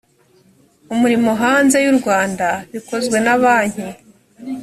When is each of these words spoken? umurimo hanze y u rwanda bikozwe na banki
umurimo 0.93 1.29
hanze 1.41 1.77
y 1.85 1.87
u 1.93 1.95
rwanda 1.99 2.47
bikozwe 2.71 3.17
na 3.25 3.35
banki 3.41 3.87